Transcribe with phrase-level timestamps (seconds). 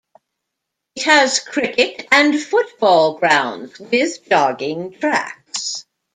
[0.95, 5.85] It has cricket and football grounds with jogging tracks.